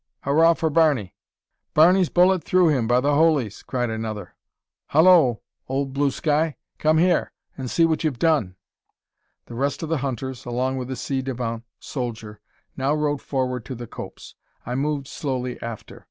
[0.21, 1.13] Hurrah for Barney!"
[1.75, 4.33] "Barney's bullet through him, by the holies!" cried another.
[4.87, 6.53] "Hollo, old sky blue!
[6.81, 8.55] Come hyar and see what ye've done!"
[9.45, 12.39] The rest of the hunters, along with the ci devant soldier,
[12.75, 14.33] now rode forward to the copse.
[14.65, 15.99] I moved slowly after.